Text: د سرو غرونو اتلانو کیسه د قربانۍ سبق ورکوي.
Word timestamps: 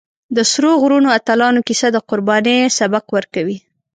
د 0.35 0.37
سرو 0.51 0.71
غرونو 0.81 1.09
اتلانو 1.17 1.65
کیسه 1.67 1.87
د 1.91 1.97
قربانۍ 2.09 2.57
سبق 2.79 3.05
ورکوي. 3.15 3.57